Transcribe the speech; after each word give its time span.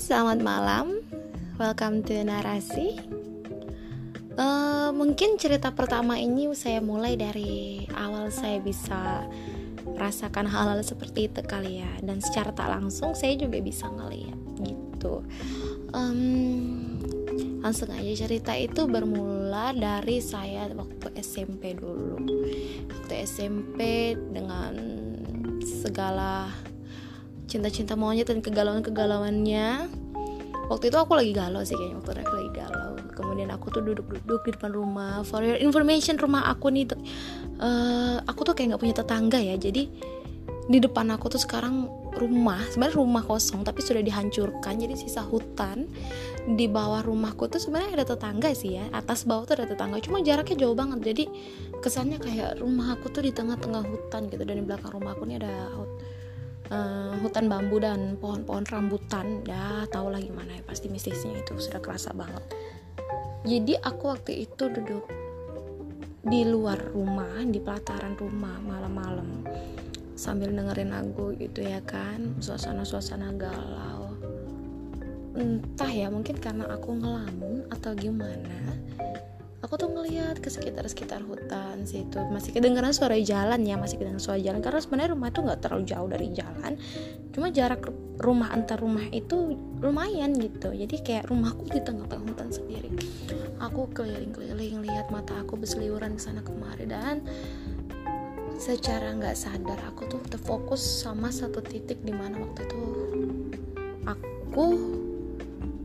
selamat 0.00 0.40
malam. 0.40 1.04
Welcome 1.60 2.00
to 2.08 2.16
Narasi. 2.24 2.96
Uh, 4.32 4.88
mungkin 4.96 5.36
cerita 5.36 5.76
pertama 5.76 6.16
ini 6.16 6.48
saya 6.56 6.80
mulai 6.80 7.20
dari 7.20 7.84
awal 7.92 8.32
saya 8.32 8.64
bisa 8.64 9.28
rasakan 10.00 10.48
hal-hal 10.48 10.80
seperti 10.80 11.28
itu 11.28 11.44
kali 11.44 11.84
ya, 11.84 11.92
dan 12.00 12.24
secara 12.24 12.48
tak 12.56 12.72
langsung 12.72 13.12
saya 13.12 13.36
juga 13.36 13.60
bisa 13.60 13.92
ngeliat 13.92 14.40
gitu. 14.64 15.20
Um, 15.92 16.96
langsung 17.60 17.92
aja 17.92 18.24
cerita 18.24 18.56
itu 18.56 18.88
bermula 18.88 19.76
dari 19.76 20.24
saya 20.24 20.64
waktu 20.72 21.12
SMP 21.20 21.76
dulu. 21.76 22.24
Waktu 22.88 23.28
SMP 23.28 24.16
dengan 24.16 24.72
segala 25.60 26.48
cinta-cinta 27.50 27.98
monyet 27.98 28.30
dan 28.30 28.38
kegalauan-kegalauannya. 28.38 29.90
Waktu 30.70 30.86
itu 30.86 30.96
aku 31.02 31.18
lagi 31.18 31.34
galau 31.34 31.66
sih 31.66 31.74
kayaknya 31.74 31.98
waktu 31.98 32.22
aku 32.22 32.34
lagi 32.38 32.52
galau. 32.54 32.92
Kemudian 33.10 33.50
aku 33.50 33.74
tuh 33.74 33.82
duduk-duduk 33.82 34.46
di 34.46 34.50
depan 34.54 34.70
rumah 34.70 35.26
for 35.26 35.42
your 35.42 35.58
information 35.58 36.14
rumah 36.14 36.46
aku 36.46 36.70
nih 36.70 36.86
uh, 37.58 38.22
aku 38.22 38.46
tuh 38.46 38.54
kayak 38.54 38.72
nggak 38.74 38.82
punya 38.86 38.94
tetangga 38.94 39.42
ya. 39.42 39.58
Jadi 39.58 39.90
di 40.70 40.78
depan 40.78 41.10
aku 41.10 41.26
tuh 41.34 41.42
sekarang 41.42 41.90
rumah 42.14 42.62
sebenarnya 42.70 43.02
rumah 43.02 43.26
kosong 43.26 43.66
tapi 43.66 43.82
sudah 43.82 43.98
dihancurkan. 43.98 44.78
Jadi 44.78 44.94
sisa 44.94 45.26
hutan 45.26 45.90
di 46.46 46.70
bawah 46.70 47.02
rumahku 47.02 47.50
tuh 47.50 47.58
sebenarnya 47.58 47.98
ada 47.98 48.06
tetangga 48.14 48.54
sih 48.54 48.78
ya. 48.78 48.86
Atas 48.94 49.26
bawah 49.26 49.50
tuh 49.50 49.58
ada 49.58 49.66
tetangga 49.74 49.98
cuma 49.98 50.22
jaraknya 50.22 50.54
jauh 50.54 50.78
banget. 50.78 51.02
Jadi 51.02 51.24
kesannya 51.82 52.22
kayak 52.22 52.62
rumah 52.62 52.94
aku 52.94 53.10
tuh 53.10 53.26
di 53.26 53.34
tengah-tengah 53.34 53.82
hutan 53.82 54.30
gitu 54.30 54.46
dan 54.46 54.54
di 54.54 54.64
belakang 54.64 54.94
rumah 54.94 55.18
aku 55.18 55.26
nih 55.26 55.42
ada 55.42 55.74
uh, 56.70 57.14
hutan 57.20 57.50
bambu 57.50 57.82
dan 57.82 58.16
pohon-pohon 58.16 58.64
rambutan. 58.70 59.42
Ya 59.44 59.84
tau 59.90 60.08
lah 60.08 60.22
gimana 60.22 60.56
ya 60.56 60.62
pasti 60.64 60.86
mistisnya 60.88 61.42
itu 61.42 61.58
sudah 61.58 61.82
kerasa 61.82 62.14
banget. 62.14 62.42
Jadi 63.44 63.76
aku 63.76 64.10
waktu 64.10 64.46
itu 64.48 64.70
duduk 64.70 65.04
di 66.20 66.44
luar 66.44 66.76
rumah 66.92 67.40
di 67.42 67.56
pelataran 67.58 68.12
rumah 68.14 68.60
malam-malam 68.60 69.44
sambil 70.14 70.52
dengerin 70.52 70.92
lagu 70.92 71.32
gitu 71.36 71.64
ya 71.64 71.82
kan. 71.82 72.38
Suasana-suasana 72.38 73.34
galau. 73.34 74.14
Entah 75.34 75.90
ya 75.90 76.10
mungkin 76.10 76.36
karena 76.42 76.66
aku 76.68 76.98
ngelamun 76.98 77.70
atau 77.70 77.94
gimana 77.94 78.76
aku 79.60 79.76
tuh 79.76 79.92
ngeliat 79.92 80.40
ke 80.40 80.48
sekitar-sekitar 80.48 81.20
hutan 81.20 81.84
situ 81.84 82.16
masih 82.32 82.56
kedengeran 82.56 82.96
suara 82.96 83.20
jalan 83.20 83.60
ya 83.60 83.76
masih 83.76 84.00
kedengeran 84.00 84.22
suara 84.22 84.40
jalan. 84.40 84.60
Karena 84.64 84.80
sebenarnya 84.80 85.10
rumah 85.12 85.28
itu 85.28 85.40
nggak 85.44 85.60
terlalu 85.60 85.84
jauh 85.84 86.08
dari 86.08 86.28
jalan. 86.32 86.72
Cuma 87.30 87.46
jarak 87.52 87.92
rumah 88.20 88.48
antar 88.56 88.80
rumah 88.80 89.04
itu 89.12 89.56
lumayan 89.84 90.32
gitu. 90.40 90.72
Jadi 90.72 90.96
kayak 91.04 91.28
rumahku 91.28 91.68
di 91.68 91.80
tengah-tengah 91.84 92.24
hutan 92.24 92.48
sendiri. 92.48 92.88
Aku 93.60 93.92
keliling-keliling 93.92 94.80
lihat 94.80 95.12
mata 95.12 95.36
aku 95.44 95.60
berseliweran 95.60 96.16
ke 96.16 96.22
sana 96.24 96.40
kemari. 96.40 96.88
Dan 96.88 97.20
secara 98.56 99.12
nggak 99.12 99.36
sadar 99.36 99.80
aku 99.92 100.08
tuh 100.08 100.20
terfokus 100.28 100.80
sama 100.80 101.28
satu 101.28 101.60
titik 101.60 102.00
di 102.00 102.12
mana 102.12 102.40
waktu 102.40 102.64
itu 102.64 102.82
aku 104.08 104.66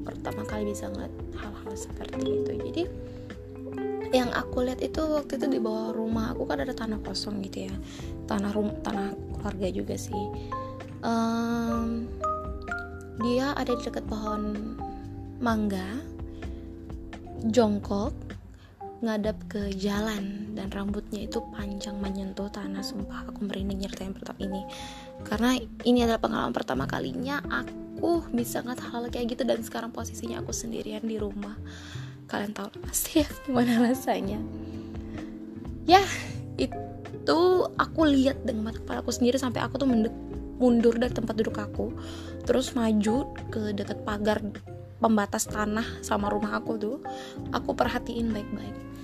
pertama 0.08 0.48
kali 0.48 0.72
bisa 0.72 0.88
ngeliat 0.88 1.12
hal-hal 1.36 1.74
seperti 1.76 2.24
itu. 2.24 2.52
Jadi 2.56 2.84
yang 4.16 4.32
aku 4.32 4.64
lihat 4.64 4.80
itu 4.80 5.04
waktu 5.04 5.36
itu 5.36 5.46
di 5.52 5.60
bawah 5.60 5.92
rumah 5.92 6.32
aku 6.32 6.48
kan 6.48 6.64
ada 6.64 6.72
tanah 6.72 7.04
kosong 7.04 7.44
gitu 7.44 7.68
ya. 7.68 7.76
Tanah 8.32 8.56
rum 8.56 8.72
tanah 8.80 9.12
keluarga 9.36 9.68
juga 9.68 9.96
sih. 10.00 10.26
Um, 11.04 12.08
dia 13.20 13.52
ada 13.52 13.76
di 13.76 13.84
dekat 13.84 14.08
pohon 14.08 14.74
mangga 15.44 16.00
jongkok 17.52 18.16
ngadap 19.04 19.36
ke 19.52 19.76
jalan 19.76 20.56
dan 20.56 20.72
rambutnya 20.72 21.28
itu 21.28 21.44
panjang 21.52 22.00
menyentuh 22.00 22.48
tanah. 22.48 22.82
Sumpah 22.82 23.28
aku 23.28 23.44
merinding 23.44 23.84
nyeritain 23.84 24.16
pertama 24.16 24.40
ini. 24.40 24.64
Karena 25.28 25.60
ini 25.84 26.08
adalah 26.08 26.24
pengalaman 26.24 26.56
pertama 26.56 26.88
kalinya 26.88 27.44
aku 27.52 28.24
bisa 28.32 28.64
ngeliat 28.64 28.80
hal, 28.80 29.04
hal 29.04 29.12
kayak 29.12 29.36
gitu 29.36 29.44
dan 29.44 29.60
sekarang 29.60 29.92
posisinya 29.92 30.40
aku 30.40 30.56
sendirian 30.56 31.04
di 31.04 31.20
rumah 31.20 31.60
kalian 32.26 32.54
tahu 32.54 32.70
pasti 32.86 33.22
ya? 33.22 33.28
Gimana 33.46 33.92
rasanya? 33.92 34.40
Ya 35.86 36.02
itu 36.58 37.40
aku 37.78 38.02
lihat 38.06 38.42
dengan 38.46 38.72
mata 38.72 38.82
kepala 38.82 39.02
aku 39.06 39.14
sendiri 39.14 39.38
sampai 39.38 39.62
aku 39.62 39.82
tuh 39.82 39.90
mendek, 39.90 40.14
mundur 40.62 40.98
dari 40.98 41.14
tempat 41.14 41.36
duduk 41.38 41.58
aku. 41.58 41.94
Terus 42.46 42.74
maju 42.74 43.34
ke 43.50 43.74
dekat 43.74 44.02
pagar 44.06 44.42
pembatas 44.98 45.46
tanah 45.50 45.86
sama 46.02 46.32
rumah 46.32 46.58
aku 46.58 46.78
tuh. 46.78 46.98
Aku 47.54 47.78
perhatiin 47.78 48.34
baik-baik 48.34 48.95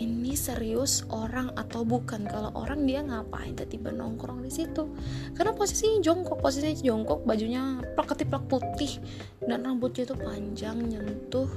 ini 0.00 0.32
serius 0.32 1.04
orang 1.12 1.52
atau 1.52 1.84
bukan? 1.84 2.24
Kalau 2.24 2.48
orang 2.56 2.88
dia 2.88 3.04
ngapain 3.04 3.52
tiba-tiba 3.52 3.92
nongkrong 3.92 4.40
di 4.40 4.48
situ? 4.48 4.88
Karena 5.36 5.52
posisinya 5.52 6.00
jongkok 6.00 6.40
posisinya 6.40 6.80
jongkok 6.80 7.20
bajunya 7.28 7.84
plak 7.92 8.16
putih 8.48 8.96
dan 9.44 9.60
rambutnya 9.68 10.08
itu 10.08 10.16
panjang 10.16 10.80
nyentuh 10.80 11.52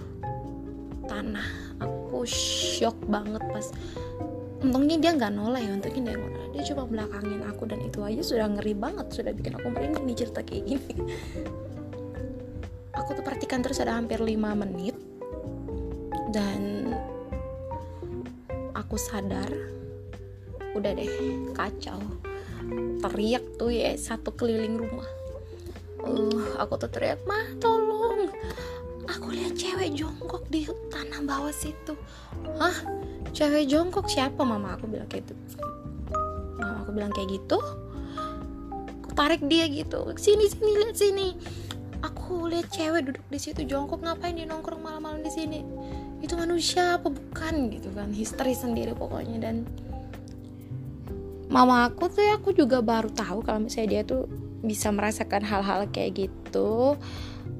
tanah. 1.07 1.47
Aku 1.79 2.27
shock 2.27 2.99
banget 3.07 3.41
pas 3.47 3.71
untungnya 4.63 4.99
dia 4.99 5.11
nggak 5.15 5.31
noleh 5.31 5.63
untungnya 5.71 6.11
dia 6.11 6.15
noleh. 6.19 6.45
Dia 6.51 6.63
coba 6.75 6.83
belakangin 6.91 7.41
aku 7.47 7.63
dan 7.63 7.79
itu 7.79 7.99
aja 8.03 8.21
sudah 8.21 8.47
ngeri 8.51 8.75
banget 8.75 9.07
sudah 9.07 9.31
bikin 9.31 9.55
aku 9.55 9.71
merinding 9.71 10.03
nih 10.03 10.17
cerita 10.19 10.43
kayak 10.43 10.63
gini. 10.67 10.95
Aku 12.93 13.09
tuh 13.15 13.23
perhatikan 13.23 13.63
terus 13.63 13.79
ada 13.79 13.95
hampir 13.95 14.19
5 14.19 14.35
menit 14.35 14.95
dan 16.35 16.93
aku 18.93 19.01
sadar 19.01 19.49
udah 20.77 20.93
deh 20.93 21.09
kacau. 21.57 21.97
Teriak 23.01 23.41
tuh 23.57 23.73
ya 23.73 23.89
satu 23.97 24.29
keliling 24.37 24.77
rumah. 24.77 25.09
Uh, 26.05 26.53
aku 26.61 26.77
tuh 26.77 26.93
teriak 26.93 27.17
mah 27.25 27.57
tolong. 27.57 28.29
Aku 29.09 29.33
lihat 29.33 29.57
cewek 29.57 29.97
jongkok 29.97 30.45
di 30.53 30.69
tanah 30.93 31.25
bawah 31.25 31.49
situ. 31.49 31.97
Hah? 32.61 32.85
Cewek 33.33 33.65
jongkok 33.65 34.05
siapa? 34.05 34.45
Mama 34.45 34.77
aku 34.77 34.85
bilang 34.85 35.09
kayak 35.09 35.25
gitu. 35.25 35.41
Mama 36.61 36.85
aku 36.85 36.93
bilang 36.93 37.09
kayak 37.17 37.33
gitu. 37.33 37.57
Aku 38.77 39.09
tarik 39.17 39.41
dia 39.49 39.65
gitu. 39.73 40.13
Sini 40.21 40.53
sini 40.53 40.69
lihat 40.85 40.93
sini. 40.93 41.27
Aku 42.05 42.45
lihat 42.45 42.69
cewek 42.69 43.09
duduk 43.09 43.25
di 43.25 43.41
situ 43.41 43.65
jongkok. 43.65 44.05
Ngapain 44.05 44.37
dia 44.37 44.45
nongkrong 44.45 44.85
malam-malam 44.85 45.25
di 45.25 45.33
sini 45.33 45.65
itu 46.23 46.39
manusia 46.39 46.95
apa 46.95 47.11
bukan 47.11 47.67
gitu 47.67 47.91
kan? 47.91 48.16
Histeris 48.16 48.63
sendiri 48.63 48.95
pokoknya. 48.95 49.44
Dan 49.44 49.67
mama 51.51 51.91
aku 51.91 52.07
tuh 52.07 52.23
ya 52.23 52.39
aku 52.39 52.56
juga 52.56 52.79
baru 52.79 53.11
tahu 53.11 53.44
kalau 53.44 53.67
misalnya 53.67 54.00
dia 54.00 54.01
tuh 54.07 54.31
bisa 54.63 54.88
merasakan 54.95 55.44
hal-hal 55.44 55.91
kayak 55.91 56.31
gitu. 56.31 56.95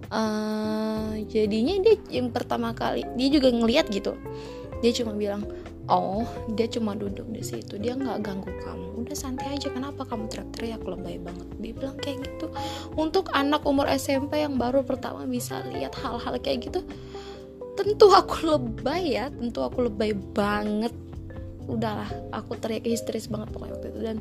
Uh, 0.08 1.20
jadinya 1.28 1.82
dia 1.84 1.98
yang 2.08 2.32
pertama 2.32 2.72
kali 2.72 3.04
dia 3.20 3.28
juga 3.28 3.52
ngeliat 3.52 3.92
gitu. 3.92 4.16
Dia 4.80 4.96
cuma 4.96 5.12
bilang 5.12 5.44
oh 5.92 6.24
dia 6.56 6.72
cuma 6.72 6.96
duduk 6.96 7.28
di 7.28 7.44
situ 7.44 7.76
dia 7.76 8.00
nggak 8.00 8.24
ganggu 8.24 8.48
kamu. 8.64 9.04
Udah 9.04 9.18
santai 9.20 9.60
aja 9.60 9.68
kenapa 9.68 10.08
kamu 10.08 10.32
teriak-teriak? 10.32 10.80
Lebay 10.88 11.20
banget. 11.20 11.48
Dia 11.60 11.74
bilang 11.76 12.00
kayak 12.00 12.24
gitu. 12.24 12.48
Untuk 12.96 13.28
anak 13.36 13.68
umur 13.68 13.92
SMP 13.92 14.40
yang 14.40 14.56
baru 14.56 14.88
pertama 14.88 15.28
bisa 15.28 15.60
lihat 15.68 15.92
hal-hal 16.00 16.40
kayak 16.40 16.72
gitu 16.72 16.88
tentu 17.84 18.08
aku 18.08 18.48
lebay 18.48 19.20
ya 19.20 19.28
tentu 19.28 19.60
aku 19.60 19.92
lebay 19.92 20.16
banget. 20.16 20.96
Udahlah 21.64 22.08
aku 22.36 22.60
teriak 22.60 22.84
histeris 22.84 23.28
banget 23.32 23.52
pokoknya 23.52 23.76
waktu 23.76 23.88
itu. 23.92 24.00
Dan 24.00 24.18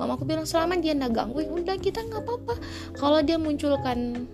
mama 0.00 0.16
aku 0.16 0.24
bilang 0.24 0.48
selama 0.48 0.80
dia 0.80 0.96
nggak 0.96 1.12
gangguin 1.12 1.52
udah 1.52 1.76
kita 1.76 2.00
nggak 2.08 2.24
apa-apa. 2.24 2.54
Kalau 2.96 3.20
dia 3.20 3.36
munculkan 3.36 4.28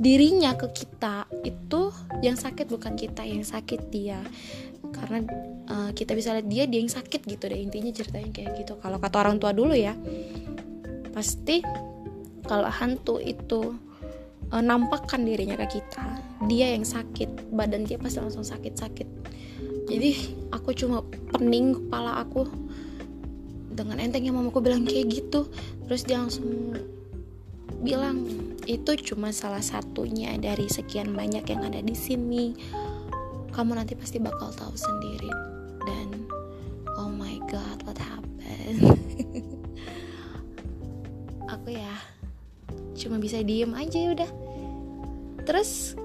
dirinya 0.00 0.56
ke 0.56 0.70
kita 0.72 1.28
itu 1.46 1.92
yang 2.24 2.34
sakit 2.34 2.66
bukan 2.70 2.94
kita 2.94 3.26
yang 3.26 3.42
sakit 3.42 3.90
dia. 3.90 4.18
Karena 4.90 5.22
uh, 5.70 5.90
kita 5.94 6.14
bisa 6.18 6.34
lihat 6.34 6.46
dia 6.50 6.64
dia 6.66 6.82
yang 6.82 6.90
sakit 6.90 7.26
gitu 7.26 7.46
deh 7.46 7.58
intinya 7.58 7.90
ceritanya 7.94 8.30
kayak 8.30 8.50
gitu. 8.62 8.74
Kalau 8.78 8.98
kata 8.98 9.16
orang 9.22 9.36
tua 9.38 9.54
dulu 9.54 9.74
ya 9.74 9.94
pasti 11.10 11.62
kalau 12.46 12.70
hantu 12.70 13.18
itu 13.18 13.74
uh, 14.50 14.62
nampakkan 14.62 15.22
dirinya 15.22 15.58
ke 15.58 15.78
kita 15.78 16.29
dia 16.48 16.72
yang 16.72 16.88
sakit 16.88 17.52
badan 17.52 17.84
dia 17.84 18.00
pasti 18.00 18.22
langsung 18.22 18.46
sakit-sakit. 18.46 19.08
Jadi 19.90 20.10
aku 20.54 20.72
cuma 20.72 21.04
pening 21.34 21.76
kepala 21.76 22.24
aku. 22.24 22.48
Dengan 23.70 24.00
entengnya 24.00 24.32
mamaku 24.32 24.64
bilang 24.64 24.86
kayak 24.86 25.10
gitu. 25.10 25.50
Terus 25.84 26.06
dia 26.06 26.22
langsung 26.22 26.78
bilang 27.80 28.24
itu 28.68 28.92
cuma 29.12 29.32
salah 29.32 29.64
satunya 29.64 30.36
dari 30.36 30.68
sekian 30.68 31.12
banyak 31.12 31.44
yang 31.44 31.60
ada 31.66 31.84
di 31.84 31.92
sini. 31.92 32.56
Kamu 33.50 33.76
nanti 33.76 33.98
pasti 33.98 34.22
bakal 34.22 34.54
tahu 34.54 34.72
sendiri. 34.72 35.32
Dan 35.84 36.24
oh 36.96 37.10
my 37.10 37.36
god 37.50 37.82
what 37.84 37.98
happened? 37.98 38.80
Aku 41.58 41.74
ya 41.74 41.98
cuma 42.94 43.18
bisa 43.18 43.42
diem 43.42 43.74
aja 43.74 43.98
ya 43.98 44.14
udah. 44.14 44.30
Terus 45.44 45.98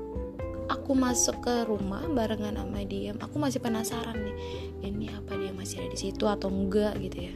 aku 0.85 0.93
masuk 0.93 1.41
ke 1.41 1.65
rumah 1.65 2.05
barengan 2.05 2.61
sama 2.61 2.85
dia 2.85 3.17
aku 3.17 3.41
masih 3.41 3.57
penasaran 3.57 4.21
nih 4.21 4.37
ini 4.85 5.09
apa 5.09 5.33
dia 5.33 5.49
masih 5.49 5.81
ada 5.81 5.89
di 5.89 5.97
situ 5.97 6.29
atau 6.29 6.45
enggak 6.45 6.93
gitu 7.01 7.25
ya. 7.25 7.33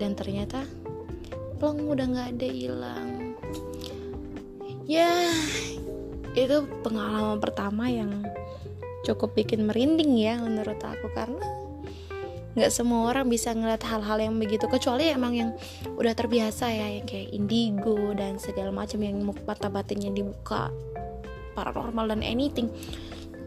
Dan 0.00 0.16
ternyata 0.16 0.64
plong 1.60 1.84
udah 1.84 2.08
nggak 2.08 2.28
ada 2.34 2.48
hilang. 2.48 3.08
Ya 4.88 5.12
itu 6.32 6.64
pengalaman 6.80 7.36
pertama 7.36 7.92
yang 7.92 8.24
cukup 9.04 9.36
bikin 9.36 9.68
merinding 9.68 10.16
ya 10.16 10.40
menurut 10.40 10.80
aku 10.80 11.12
karena 11.12 11.44
nggak 12.56 12.72
semua 12.72 13.12
orang 13.12 13.28
bisa 13.28 13.52
ngeliat 13.52 13.84
hal-hal 13.84 14.24
yang 14.24 14.40
begitu 14.40 14.64
kecuali 14.72 15.12
emang 15.12 15.36
yang 15.36 15.50
udah 16.00 16.16
terbiasa 16.16 16.72
ya 16.72 16.96
yang 16.96 17.04
kayak 17.04 17.28
indigo 17.28 18.16
dan 18.16 18.40
segala 18.40 18.72
macam 18.72 19.04
yang 19.04 19.20
mata 19.20 19.68
batinnya 19.68 20.14
dibuka 20.14 20.72
paranormal 21.54 22.10
dan 22.10 22.20
anything. 22.20 22.68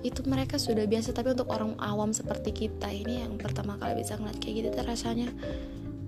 Itu 0.01 0.23
mereka 0.25 0.55
sudah 0.55 0.87
biasa 0.87 1.11
tapi 1.11 1.35
untuk 1.35 1.51
orang 1.51 1.75
awam 1.83 2.15
seperti 2.15 2.55
kita 2.55 2.87
ini 2.87 3.21
yang 3.21 3.35
pertama 3.35 3.75
kali 3.75 3.99
bisa 3.99 4.15
ngeliat 4.15 4.39
kayak 4.39 4.55
gitu 4.63 4.69
rasanya 4.87 5.29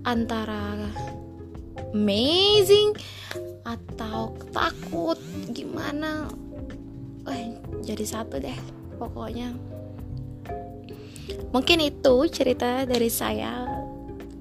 antara 0.08 0.88
amazing 1.92 2.96
atau 3.68 4.34
takut 4.50 5.20
gimana? 5.52 6.26
Eh 7.28 7.54
jadi 7.84 8.04
satu 8.08 8.40
deh 8.40 8.56
pokoknya. 8.96 9.52
Mungkin 11.50 11.78
itu 11.82 12.14
cerita 12.30 12.86
dari 12.86 13.10
saya 13.10 13.66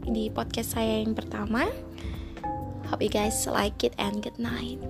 di 0.06 0.30
podcast 0.30 0.78
saya 0.78 1.02
yang 1.02 1.18
pertama. 1.18 1.68
Hope 2.90 3.06
you 3.06 3.14
guys 3.14 3.46
like 3.46 3.86
it 3.86 3.94
and 4.02 4.26
good 4.26 4.42
night 4.42 4.82